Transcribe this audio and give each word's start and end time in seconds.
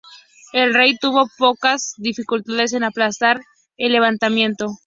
El 0.51 0.73
rey 0.73 0.97
tuvo 0.97 1.29
pocas 1.37 1.93
dificultades 1.99 2.73
en 2.73 2.83
aplastar 2.83 3.39
el 3.77 3.91
levantamiento. 3.93 4.75